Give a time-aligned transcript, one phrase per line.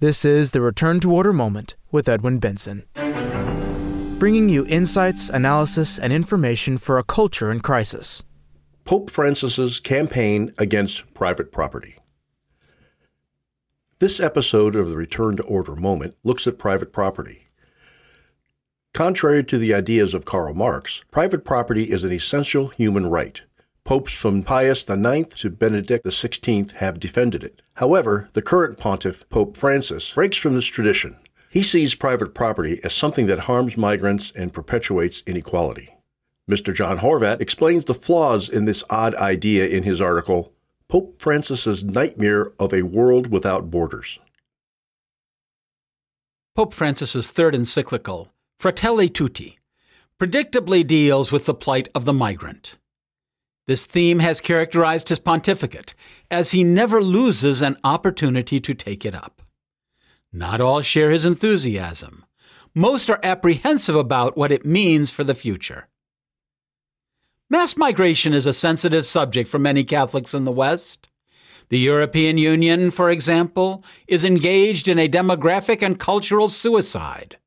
[0.00, 2.82] This is the Return to Order Moment with Edwin Benson,
[4.18, 8.24] bringing you insights, analysis, and information for a culture in crisis.
[8.84, 11.94] Pope Francis's campaign against private property.
[14.00, 17.46] This episode of the Return to Order Moment looks at private property.
[18.92, 23.42] Contrary to the ideas of Karl Marx, private property is an essential human right.
[23.84, 27.60] Popes from Pius IX to Benedict XVI have defended it.
[27.74, 31.18] However, the current pontiff, Pope Francis, breaks from this tradition.
[31.50, 35.90] He sees private property as something that harms migrants and perpetuates inequality.
[36.50, 36.74] Mr.
[36.74, 40.54] John Horvat explains the flaws in this odd idea in his article,
[40.88, 44.18] Pope Francis's Nightmare of a World Without Borders.
[46.56, 49.58] Pope Francis's third encyclical, Fratelli Tutti,
[50.18, 52.78] predictably deals with the plight of the migrant.
[53.66, 55.94] This theme has characterized his pontificate,
[56.30, 59.40] as he never loses an opportunity to take it up.
[60.32, 62.24] Not all share his enthusiasm.
[62.74, 65.88] Most are apprehensive about what it means for the future.
[67.48, 71.08] Mass migration is a sensitive subject for many Catholics in the West.
[71.68, 77.38] The European Union, for example, is engaged in a demographic and cultural suicide.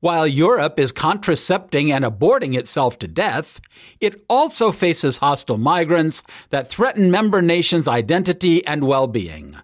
[0.00, 3.60] While Europe is contracepting and aborting itself to death,
[4.00, 9.56] it also faces hostile migrants that threaten member nations' identity and well being.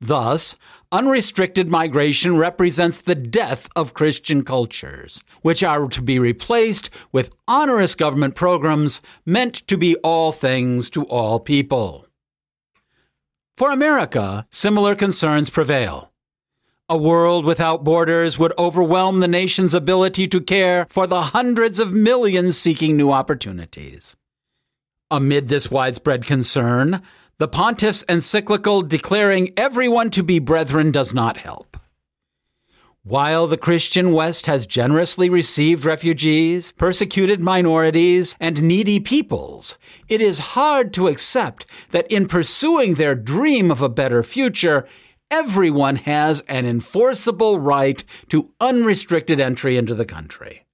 [0.00, 0.56] Thus,
[0.90, 7.94] unrestricted migration represents the death of Christian cultures, which are to be replaced with onerous
[7.94, 12.06] government programs meant to be all things to all people.
[13.58, 16.09] For America, similar concerns prevail.
[16.90, 21.92] A world without borders would overwhelm the nation's ability to care for the hundreds of
[21.92, 24.16] millions seeking new opportunities.
[25.08, 27.00] Amid this widespread concern,
[27.38, 31.76] the pontiff's encyclical declaring everyone to be brethren does not help.
[33.04, 40.56] While the Christian West has generously received refugees, persecuted minorities, and needy peoples, it is
[40.58, 44.88] hard to accept that in pursuing their dream of a better future,
[45.30, 50.64] everyone has an enforceable right to unrestricted entry into the country.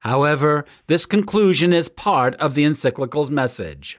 [0.00, 3.98] However, this conclusion is part of the encyclical's message.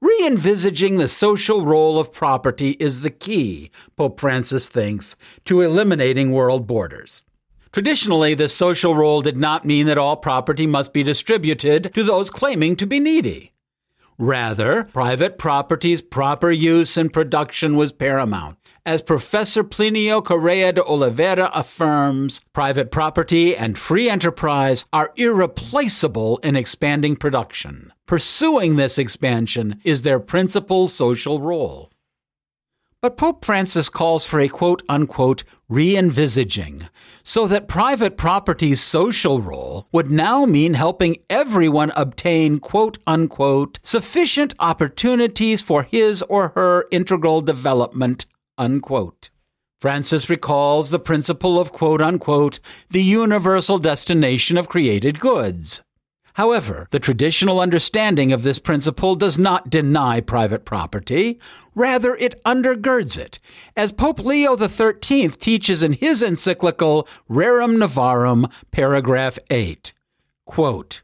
[0.00, 6.32] Re envisaging the social role of property is the key, Pope Francis thinks, to eliminating
[6.32, 7.22] world borders.
[7.72, 12.30] Traditionally, this social role did not mean that all property must be distributed to those
[12.30, 13.52] claiming to be needy.
[14.18, 18.59] Rather, private property's proper use and production was paramount.
[18.86, 26.56] As Professor Plinio Correa de Oliveira affirms, private property and free enterprise are irreplaceable in
[26.56, 27.92] expanding production.
[28.06, 31.92] Pursuing this expansion is their principal social role.
[33.02, 36.88] But Pope Francis calls for a quote unquote re envisaging,
[37.22, 44.54] so that private property's social role would now mean helping everyone obtain quote unquote sufficient
[44.58, 48.24] opportunities for his or her integral development
[48.60, 49.30] unquote.
[49.80, 52.60] Francis recalls the principle of quote unquote
[52.90, 55.80] the universal destination of created goods.
[56.34, 61.40] However, the traditional understanding of this principle does not deny private property,
[61.74, 63.38] rather, it undergirds it,
[63.76, 69.92] as Pope Leo XIII teaches in his encyclical Rerum Novarum, paragraph 8.
[70.46, 71.02] Quote,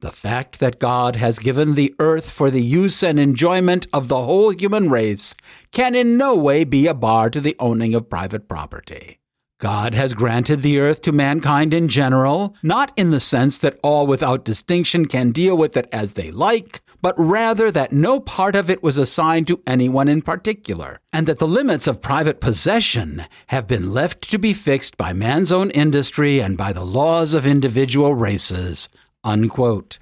[0.00, 4.22] the fact that God has given the earth for the use and enjoyment of the
[4.22, 5.34] whole human race
[5.76, 9.18] can in no way be a bar to the owning of private property.
[9.60, 14.06] God has granted the earth to mankind in general, not in the sense that all
[14.06, 18.70] without distinction can deal with it as they like, but rather that no part of
[18.70, 23.68] it was assigned to anyone in particular, and that the limits of private possession have
[23.68, 28.14] been left to be fixed by man's own industry and by the laws of individual
[28.14, 28.88] races.
[29.22, 29.98] Unquote.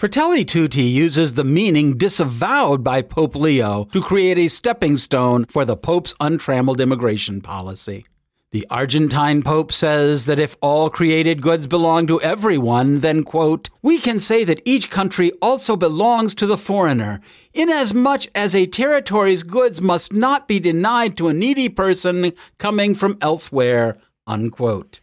[0.00, 5.66] Fratelli Tutti uses the meaning disavowed by Pope Leo to create a stepping stone for
[5.66, 8.06] the Pope's untrammeled immigration policy.
[8.50, 13.98] The Argentine Pope says that if all created goods belong to everyone, then, quote, we
[13.98, 17.20] can say that each country also belongs to the foreigner,
[17.52, 23.18] inasmuch as a territory's goods must not be denied to a needy person coming from
[23.20, 25.00] elsewhere, unquote.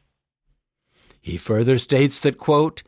[1.22, 2.82] He further states that, quote,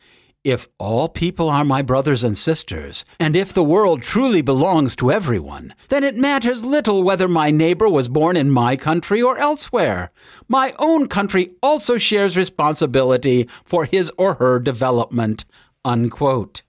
[0.43, 5.11] if all people are my brothers and sisters, and if the world truly belongs to
[5.11, 10.11] everyone, then it matters little whether my neighbor was born in my country or elsewhere.
[10.47, 15.45] My own country also shares responsibility for his or her development.
[15.83, 16.63] Unquote.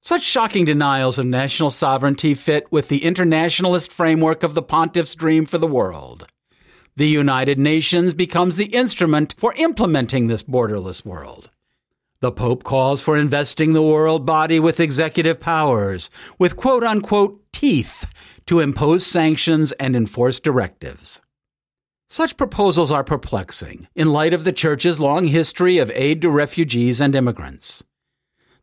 [0.00, 5.46] Such shocking denials of national sovereignty fit with the internationalist framework of the pontiff's dream
[5.46, 6.26] for the world.
[6.96, 11.50] The United Nations becomes the instrument for implementing this borderless world.
[12.24, 18.06] The Pope calls for investing the world body with executive powers, with quote unquote teeth
[18.46, 21.20] to impose sanctions and enforce directives.
[22.08, 26.98] Such proposals are perplexing in light of the Church's long history of aid to refugees
[26.98, 27.84] and immigrants.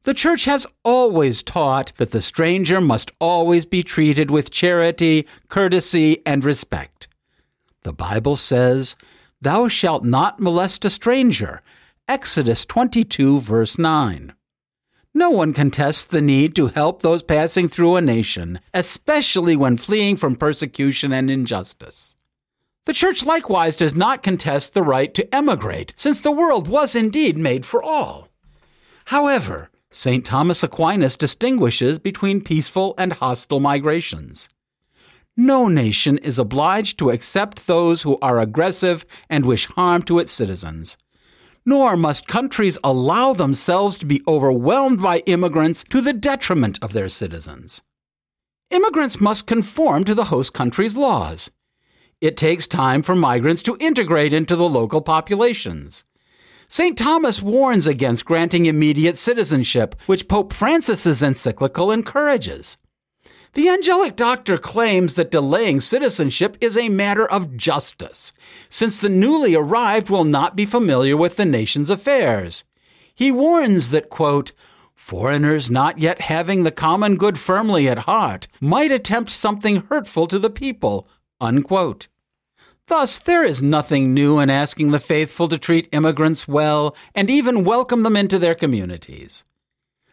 [0.06, 6.24] The Church has always taught that the stranger must always be treated with charity, courtesy,
[6.26, 7.08] and respect.
[7.84, 8.96] The Bible says,
[9.40, 11.62] Thou shalt not molest a stranger,
[12.12, 14.34] Exodus 22, verse 9.
[15.14, 20.18] No one contests the need to help those passing through a nation, especially when fleeing
[20.18, 22.18] from persecution and injustice.
[22.84, 27.38] The Church likewise does not contest the right to emigrate, since the world was indeed
[27.38, 28.28] made for all.
[29.06, 30.26] However, St.
[30.26, 34.50] Thomas Aquinas distinguishes between peaceful and hostile migrations.
[35.38, 40.34] No nation is obliged to accept those who are aggressive and wish harm to its
[40.34, 40.98] citizens
[41.66, 47.10] nor must countries allow themselves to be overwhelmed by immigrants to the detriment of their
[47.10, 47.82] citizens.
[48.70, 51.52] Immigrants must conform to the host country's laws.
[52.22, 56.04] It takes time for migrants to integrate into the local populations.
[56.68, 56.98] St.
[56.98, 62.78] Thomas warns against granting immediate citizenship, which Pope Francis's encyclical encourages.
[63.54, 68.32] The angelic doctor claims that delaying citizenship is a matter of justice,
[68.70, 72.64] since the newly arrived will not be familiar with the nation's affairs.
[73.14, 74.54] He warns that, quote,
[74.96, 80.40] foreigners not yet having the common good firmly at heart might attempt something hurtful to
[80.40, 81.10] the people,
[81.42, 82.08] unquote.
[82.88, 87.66] Thus, there is nothing new in asking the faithful to treat immigrants well and even
[87.66, 89.44] welcome them into their communities.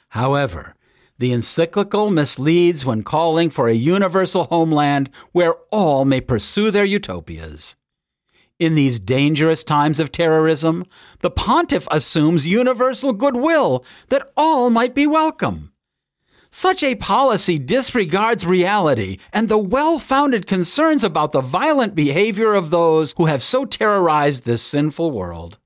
[0.08, 0.74] However,
[1.18, 7.76] the encyclical misleads when calling for a universal homeland where all may pursue their utopias.
[8.58, 10.84] In these dangerous times of terrorism,
[11.20, 15.72] the pontiff assumes universal goodwill that all might be welcome.
[16.50, 22.70] Such a policy disregards reality and the well founded concerns about the violent behavior of
[22.70, 25.58] those who have so terrorized this sinful world.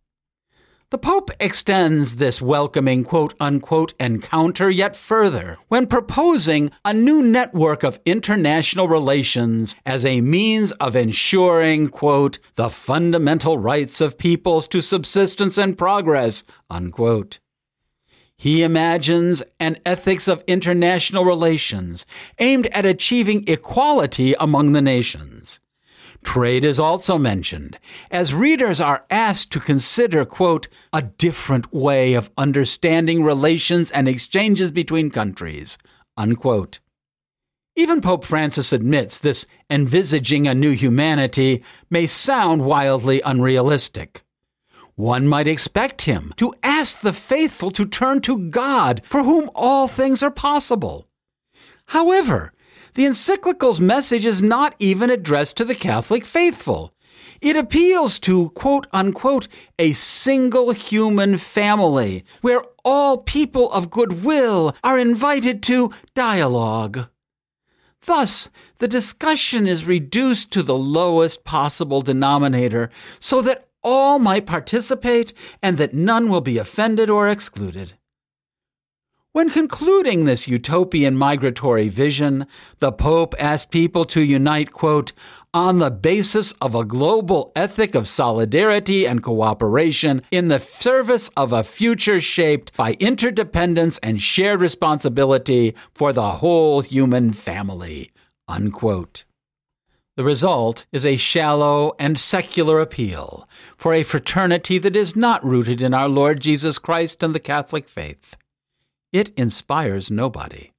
[0.93, 7.83] The Pope extends this welcoming quote unquote encounter yet further when proposing a new network
[7.83, 14.83] of international relations as a means of ensuring quote the fundamental rights of peoples to
[14.83, 17.41] subsistence and progress unquote.
[18.37, 22.05] He imagines an ethics of international relations
[22.39, 25.59] aimed at achieving equality among the nations.
[26.23, 27.79] Trade is also mentioned,
[28.11, 34.71] as readers are asked to consider, quote, a different way of understanding relations and exchanges
[34.71, 35.77] between countries,
[36.17, 36.79] unquote.
[37.75, 44.23] Even Pope Francis admits this envisaging a new humanity may sound wildly unrealistic.
[44.95, 49.89] One might expect him to ask the faithful to turn to God, for whom all
[49.89, 51.09] things are possible.
[51.87, 52.53] However,
[52.95, 56.95] the encyclical's message is not even addressed to the Catholic faithful.
[57.41, 59.49] It appeals to, quote unquote,
[59.79, 67.09] a single human family where all people of goodwill are invited to dialogue.
[68.05, 75.33] Thus, the discussion is reduced to the lowest possible denominator so that all might participate
[75.63, 77.95] and that none will be offended or excluded.
[79.35, 82.47] When concluding this utopian migratory vision,
[82.81, 85.15] the Pope asked people to unite, quote,
[85.55, 91.51] on the basis of a global ethic of solidarity and cooperation in the service of
[91.51, 98.13] a future shaped by interdependence and shared responsibility for the whole human family.
[98.49, 99.25] Unquote.
[100.15, 103.49] The result is a shallow and secular appeal
[103.79, 107.89] for a fraternity that is not rooted in our Lord Jesus Christ and the Catholic
[107.89, 108.37] faith.
[109.13, 110.73] It inspires nobody.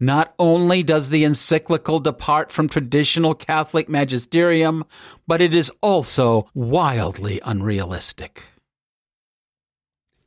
[0.00, 4.84] Not only does the encyclical depart from traditional Catholic magisterium,
[5.28, 8.48] but it is also wildly unrealistic.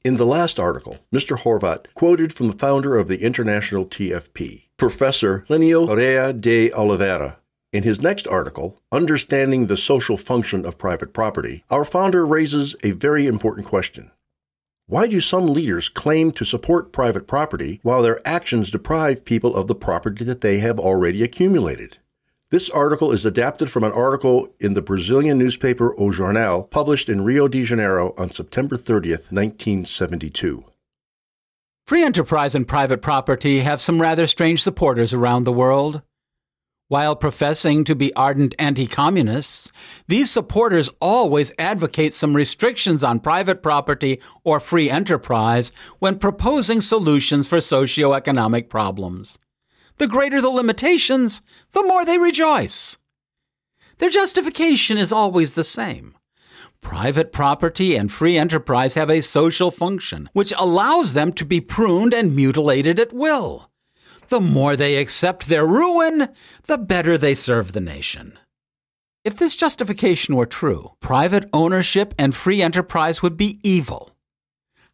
[0.06, 1.38] In the last article, Mr.
[1.38, 7.40] Horvat quoted from the founder of the International TFP, Professor Plinio Correa de Oliveira.
[7.74, 12.92] In his next article, Understanding the Social Function of Private Property, our founder raises a
[12.92, 14.12] very important question.
[14.88, 19.66] Why do some leaders claim to support private property while their actions deprive people of
[19.66, 21.98] the property that they have already accumulated?
[22.52, 27.24] This article is adapted from an article in the Brazilian newspaper O Jornal, published in
[27.24, 30.64] Rio de Janeiro on September 30th, 1972.
[31.88, 36.04] Free enterprise and private property have some rather strange supporters around the world.
[36.88, 39.72] While professing to be ardent anti communists,
[40.08, 47.48] these supporters always advocate some restrictions on private property or free enterprise when proposing solutions
[47.48, 49.40] for socioeconomic problems.
[49.98, 53.00] The greater the limitations, the more they rejoice.
[53.98, 56.16] Their justification is always the same.
[56.82, 62.14] Private property and free enterprise have a social function, which allows them to be pruned
[62.14, 63.72] and mutilated at will.
[64.30, 66.30] The more they accept their ruin,
[66.66, 68.40] the better they serve the nation.
[69.24, 74.12] If this justification were true, private ownership and free enterprise would be evil.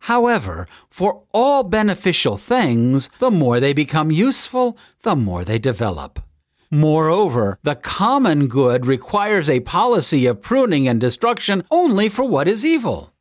[0.05, 6.19] However, for all beneficial things, the more they become useful, the more they develop.
[6.71, 12.65] Moreover, the common good requires a policy of pruning and destruction only for what is
[12.65, 13.13] evil.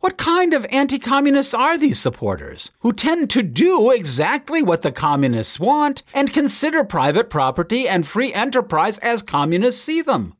[0.00, 4.92] What kind of anti communists are these supporters, who tend to do exactly what the
[4.92, 10.34] communists want and consider private property and free enterprise as communists see them?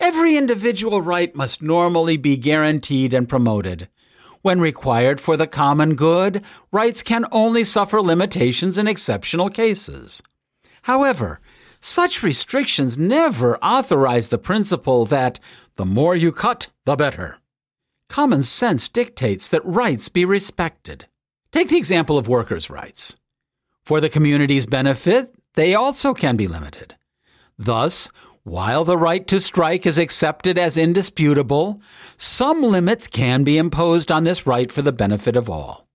[0.00, 3.88] Every individual right must normally be guaranteed and promoted.
[4.40, 10.22] When required for the common good, rights can only suffer limitations in exceptional cases.
[10.82, 11.40] However,
[11.80, 15.38] such restrictions never authorize the principle that
[15.74, 17.38] the more you cut, the better.
[18.12, 21.06] Common sense dictates that rights be respected.
[21.50, 23.16] Take the example of workers' rights.
[23.86, 26.94] For the community's benefit, they also can be limited.
[27.58, 31.80] Thus, while the right to strike is accepted as indisputable,
[32.18, 35.88] some limits can be imposed on this right for the benefit of all.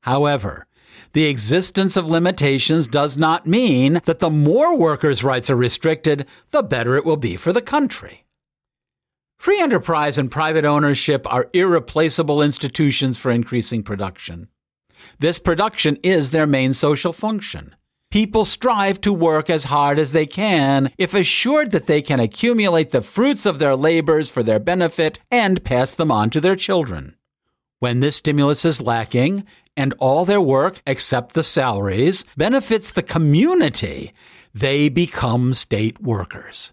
[0.00, 0.66] However,
[1.12, 6.64] the existence of limitations does not mean that the more workers' rights are restricted, the
[6.64, 8.25] better it will be for the country.
[9.38, 14.48] Free enterprise and private ownership are irreplaceable institutions for increasing production.
[15.18, 17.74] This production is their main social function.
[18.10, 22.90] People strive to work as hard as they can if assured that they can accumulate
[22.90, 27.16] the fruits of their labors for their benefit and pass them on to their children.
[27.78, 29.44] When this stimulus is lacking,
[29.76, 34.12] and all their work, except the salaries, benefits the community,
[34.54, 36.72] they become state workers.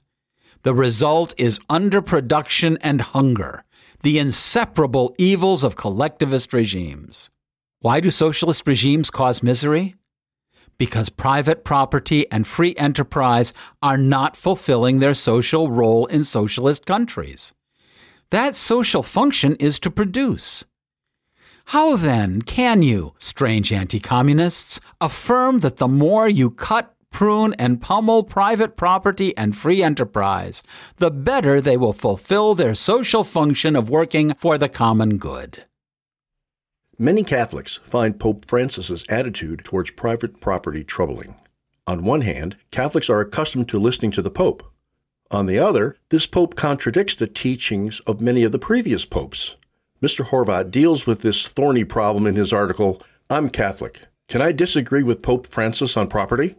[0.64, 3.66] The result is underproduction and hunger,
[4.02, 7.30] the inseparable evils of collectivist regimes.
[7.82, 9.96] Why do socialist regimes cause misery?
[10.78, 13.52] Because private property and free enterprise
[13.82, 17.54] are not fulfilling their social role in socialist countries.
[18.30, 20.64] That social function is to produce.
[21.66, 27.82] How then can you, strange anti communists, affirm that the more you cut, prune, and
[27.82, 30.62] pummel private property and free enterprise,
[30.98, 35.64] the better they will fulfill their social function of working for the common good?
[37.00, 41.36] Many Catholics find Pope Francis's attitude towards private property troubling.
[41.88, 44.64] On one hand, Catholics are accustomed to listening to the Pope.
[45.32, 49.56] On the other, this Pope contradicts the teachings of many of the previous popes.
[50.02, 50.26] Mr.
[50.26, 54.02] Horvat deals with this thorny problem in his article, I'm Catholic.
[54.28, 56.56] Can I disagree with Pope Francis on property?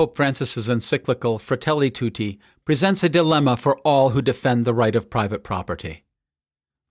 [0.00, 5.10] Pope Francis's encyclical Fratelli Tutti presents a dilemma for all who defend the right of
[5.10, 6.04] private property.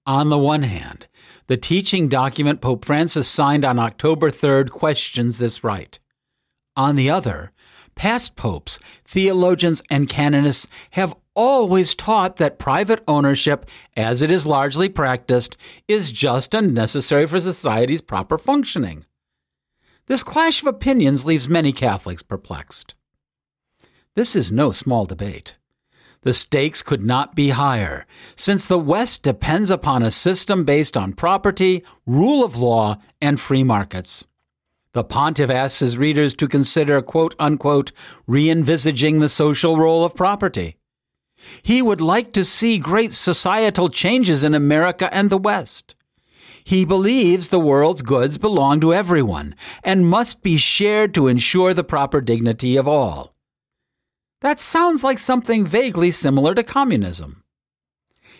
[0.05, 1.07] On the one hand,
[1.47, 5.97] the teaching document Pope Francis signed on October 3rd questions this right.
[6.75, 7.51] On the other,
[7.95, 13.65] past popes, theologians, and canonists have always taught that private ownership,
[13.97, 19.03] as it is largely practiced, is just and necessary for society's proper functioning.
[20.05, 22.93] This clash of opinions leaves many Catholics perplexed.
[24.19, 25.55] This is no small debate.
[26.23, 31.13] The stakes could not be higher, since the West depends upon a system based on
[31.13, 34.25] property, rule of law, and free markets.
[34.91, 37.93] The pontiff asks his readers to consider, quote unquote,
[38.27, 40.75] re envisaging the social role of property.
[41.61, 45.95] He would like to see great societal changes in America and the West.
[46.61, 51.85] He believes the world's goods belong to everyone and must be shared to ensure the
[51.85, 53.33] proper dignity of all.
[54.41, 57.43] That sounds like something vaguely similar to communism.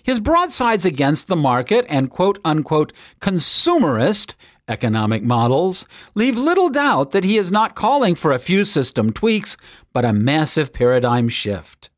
[0.01, 4.35] His broadsides against the market and quote unquote consumerist
[4.67, 9.57] economic models leave little doubt that he is not calling for a few system tweaks,
[9.91, 11.89] but a massive paradigm shift.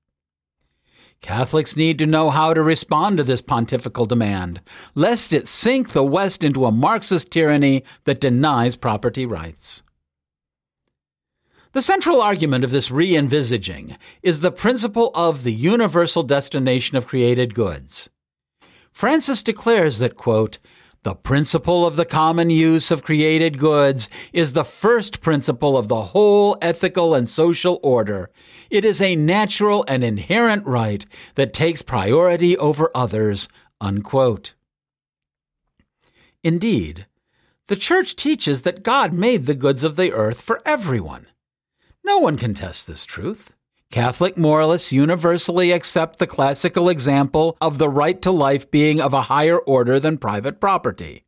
[1.21, 4.61] Catholics need to know how to respond to this pontifical demand,
[4.95, 9.83] lest it sink the West into a Marxist tyranny that denies property rights.
[11.73, 17.07] The central argument of this re envisaging is the principle of the universal destination of
[17.07, 18.09] created goods.
[18.91, 20.59] Francis declares that, quote,
[21.03, 26.01] The principle of the common use of created goods is the first principle of the
[26.01, 28.29] whole ethical and social order.
[28.69, 33.47] It is a natural and inherent right that takes priority over others.
[33.79, 34.55] Unquote.
[36.43, 37.07] Indeed,
[37.67, 41.27] the Church teaches that God made the goods of the earth for everyone.
[42.03, 43.53] No one contests this truth.
[43.91, 49.23] Catholic moralists universally accept the classical example of the right to life being of a
[49.23, 51.25] higher order than private property.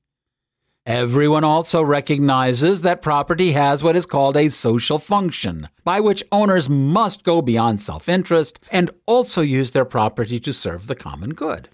[0.85, 6.69] Everyone also recognizes that property has what is called a social function, by which owners
[6.69, 11.69] must go beyond self interest and also use their property to serve the common good.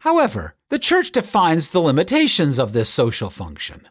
[0.00, 3.88] However, the Church defines the limitations of this social function.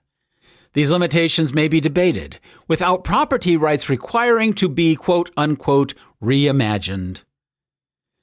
[0.73, 7.23] These limitations may be debated, without property rights requiring to be quote unquote reimagined.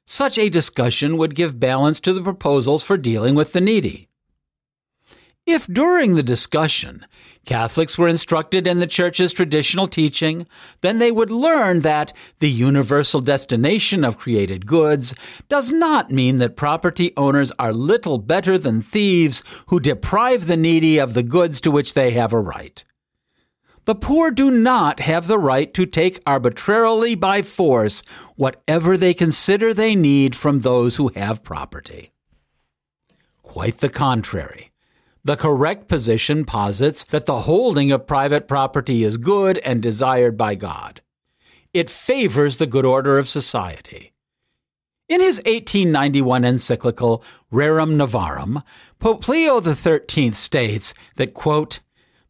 [0.04, 4.08] Such a discussion would give balance to the proposals for dealing with the needy.
[5.46, 7.06] If during the discussion
[7.46, 10.48] Catholics were instructed in the Church's traditional teaching,
[10.80, 15.14] then they would learn that the universal destination of created goods
[15.48, 20.98] does not mean that property owners are little better than thieves who deprive the needy
[20.98, 22.82] of the goods to which they have a right.
[23.84, 28.02] The poor do not have the right to take arbitrarily by force
[28.34, 32.10] whatever they consider they need from those who have property.
[33.42, 34.72] Quite the contrary.
[35.26, 40.54] The correct position posits that the holding of private property is good and desired by
[40.54, 41.00] God.
[41.74, 44.12] It favors the good order of society.
[45.08, 48.62] In his 1891 encyclical Rerum Novarum,
[49.00, 51.80] Pope Leo XIII states that, quote,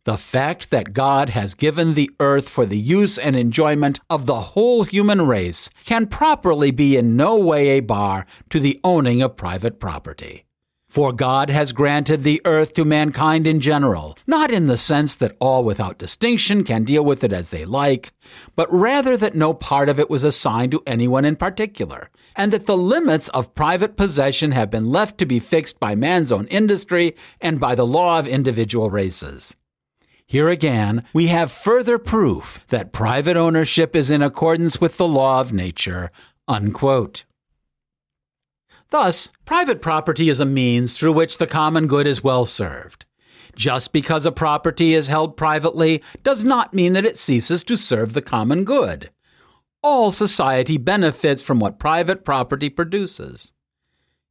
[0.04, 4.40] the fact that God has given the earth for the use and enjoyment of the
[4.40, 9.36] whole human race can properly be in no way a bar to the owning of
[9.36, 10.45] private property.
[10.96, 15.36] For God has granted the earth to mankind in general, not in the sense that
[15.40, 18.14] all without distinction can deal with it as they like,
[18.54, 22.64] but rather that no part of it was assigned to anyone in particular, and that
[22.64, 27.14] the limits of private possession have been left to be fixed by man's own industry
[27.42, 29.54] and by the law of individual races.
[30.24, 35.42] Here again, we have further proof that private ownership is in accordance with the law
[35.42, 36.10] of nature.
[36.48, 37.26] Unquote.
[38.90, 43.04] Thus, private property is a means through which the common good is well served.
[43.56, 48.12] Just because a property is held privately does not mean that it ceases to serve
[48.12, 49.10] the common good.
[49.82, 53.52] All society benefits from what private property produces.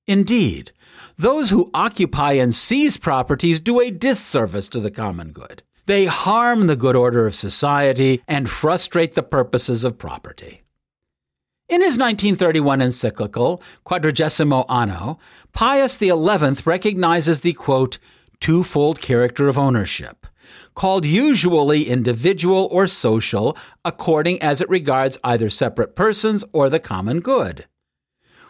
[0.08, 0.72] Indeed,
[1.18, 5.64] those who occupy and seize properties do a disservice to the common good.
[5.86, 10.65] They harm the good order of society and frustrate the purposes of property.
[11.68, 15.18] In his 1931 encyclical, Quadragesimo Anno,
[15.52, 17.98] Pius XI recognizes the quote,
[18.40, 20.28] twofold character of ownership,
[20.76, 27.20] called usually individual or social, according as it regards either separate persons or the common
[27.20, 27.66] good.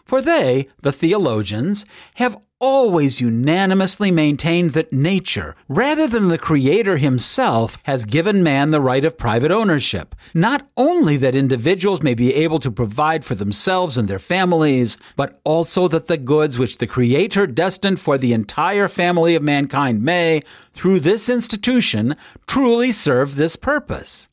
[0.06, 1.84] For they, the theologians,
[2.16, 8.80] have always unanimously maintained that nature, rather than the Creator Himself, has given man the
[8.80, 10.16] right of private ownership.
[10.34, 15.40] Not only that individuals may be able to provide for themselves and their families, but
[15.44, 20.42] also that the goods which the Creator destined for the entire family of mankind may,
[20.74, 22.16] through this institution,
[22.48, 24.30] truly serve this purpose.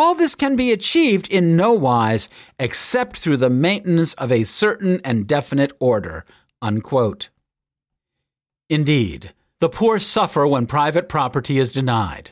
[0.00, 5.00] All this can be achieved in no wise except through the maintenance of a certain
[5.02, 6.24] and definite order.
[6.62, 7.30] Unquote.
[8.70, 12.30] Indeed, the poor suffer when private property is denied.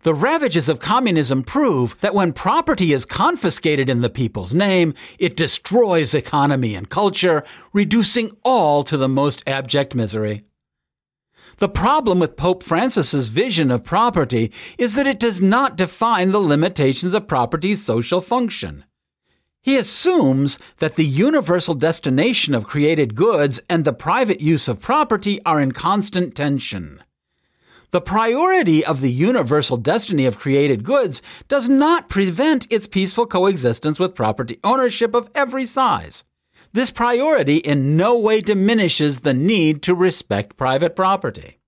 [0.00, 5.36] The ravages of communism prove that when property is confiscated in the people's name, it
[5.36, 10.44] destroys economy and culture, reducing all to the most abject misery.
[11.58, 16.40] The problem with Pope Francis's vision of property is that it does not define the
[16.40, 18.84] limitations of property's social function.
[19.62, 25.40] He assumes that the universal destination of created goods and the private use of property
[25.46, 27.02] are in constant tension.
[27.90, 34.00] The priority of the universal destiny of created goods does not prevent its peaceful coexistence
[34.00, 36.24] with property ownership of every size.
[36.74, 41.60] This priority in no way diminishes the need to respect private property.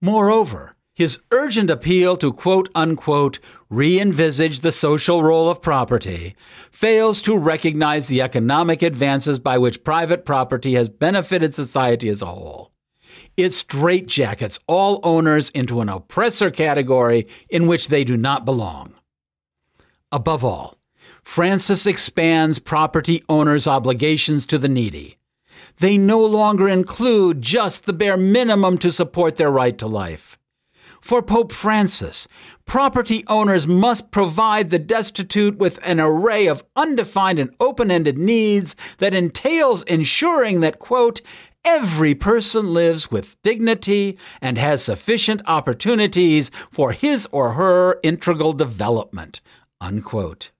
[0.00, 6.34] Moreover, his urgent appeal to quote unquote re envisage the social role of property
[6.70, 12.26] fails to recognize the economic advances by which private property has benefited society as a
[12.26, 12.72] whole.
[13.36, 18.94] It straitjackets all owners into an oppressor category in which they do not belong.
[20.10, 20.77] Above all,
[21.28, 25.18] Francis expands property owners' obligations to the needy.
[25.78, 30.38] they no longer include just the bare minimum to support their right to life.
[31.02, 32.28] For Pope Francis,
[32.64, 38.74] property owners must provide the destitute with an array of undefined and open ended needs
[38.96, 41.20] that entails ensuring that, quote,
[41.62, 49.42] every person lives with dignity and has sufficient opportunities for his or her integral development,
[49.78, 50.52] unquote.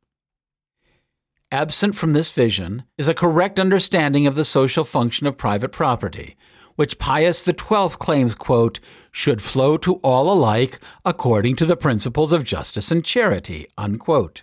[1.50, 6.36] Absent from this vision is a correct understanding of the social function of private property,
[6.76, 8.80] which Pius XII claims, quote,
[9.10, 14.42] should flow to all alike according to the principles of justice and charity, unquote.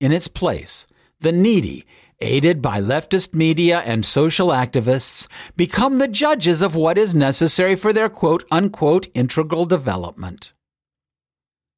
[0.00, 0.86] In its place,
[1.18, 1.84] the needy,
[2.20, 7.92] aided by leftist media and social activists, become the judges of what is necessary for
[7.92, 10.52] their quote unquote integral development.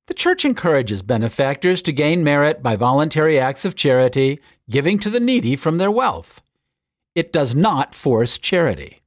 [0.06, 4.38] The Church encourages benefactors to gain merit by voluntary acts of charity,
[4.68, 6.42] giving to the needy from their wealth.
[7.14, 9.00] It does not force charity.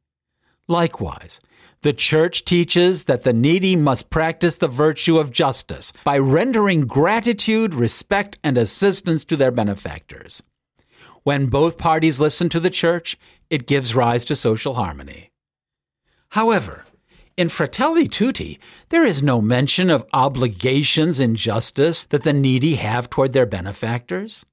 [0.68, 1.40] Likewise,
[1.84, 7.76] the Church teaches that the needy must practice the virtue of justice by rendering gratitude,
[7.76, 10.42] respect, and assistance to their benefactors.
[11.22, 13.18] When both parties listen to the Church,
[13.52, 15.30] it gives rise to social harmony.
[16.30, 16.86] However,
[17.38, 23.10] in Fratelli Tutti, there is no mention of obligations and justice that the needy have
[23.10, 24.44] toward their benefactors.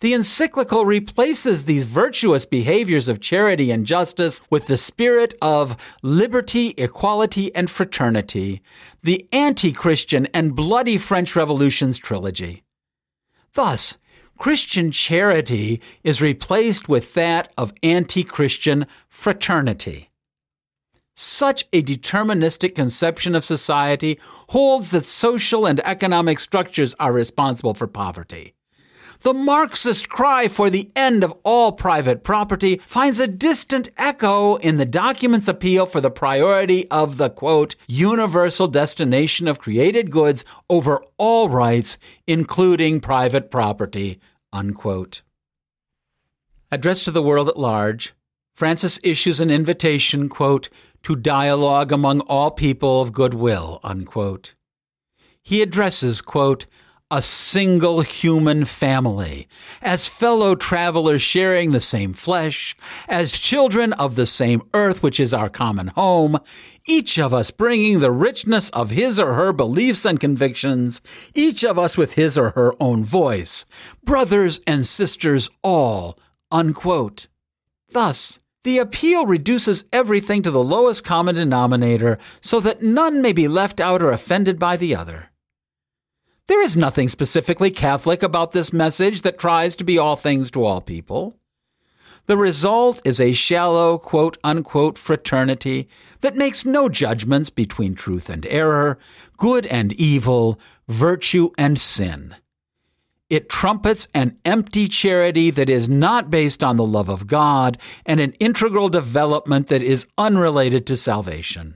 [0.00, 6.74] The encyclical replaces these virtuous behaviors of charity and justice with the spirit of liberty,
[6.78, 8.62] equality, and fraternity,
[9.02, 12.62] the anti Christian and bloody French Revolution's trilogy.
[13.54, 13.98] Thus,
[14.38, 20.07] Christian charity is replaced with that of anti Christian fraternity.
[21.20, 27.88] Such a deterministic conception of society holds that social and economic structures are responsible for
[27.88, 28.54] poverty.
[29.22, 34.76] The Marxist cry for the end of all private property finds a distant echo in
[34.76, 41.02] the document's appeal for the priority of the quote, universal destination of created goods over
[41.16, 44.20] all rights, including private property,
[44.52, 45.22] unquote.
[46.70, 48.14] Addressed to the world at large,
[48.58, 50.68] Francis issues an invitation, quote,
[51.08, 54.54] to dialogue among all people of goodwill, unquote.
[55.42, 56.66] He addresses, quote,
[57.10, 59.48] a single human family,
[59.80, 62.76] as fellow travelers sharing the same flesh,
[63.08, 66.38] as children of the same earth which is our common home,
[66.86, 71.00] each of us bringing the richness of his or her beliefs and convictions,
[71.34, 73.64] each of us with his or her own voice,
[74.04, 76.18] brothers and sisters all,
[76.52, 77.28] unquote.
[77.92, 83.48] Thus, the appeal reduces everything to the lowest common denominator so that none may be
[83.48, 85.30] left out or offended by the other.
[86.48, 90.64] There is nothing specifically Catholic about this message that tries to be all things to
[90.64, 91.38] all people.
[92.26, 95.88] The result is a shallow, quote unquote, fraternity
[96.20, 98.98] that makes no judgments between truth and error,
[99.36, 102.34] good and evil, virtue and sin.
[103.30, 108.20] It trumpets an empty charity that is not based on the love of God and
[108.20, 111.74] an integral development that is unrelated to salvation.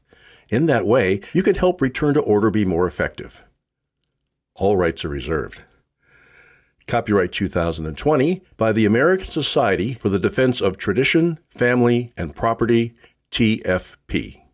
[0.50, 3.44] In that way, you can help Return to Order be more effective.
[4.56, 5.62] All rights are reserved.
[6.88, 12.96] Copyright 2020 by the American Society for the Defense of Tradition, Family, and Property,
[13.30, 14.47] TFP.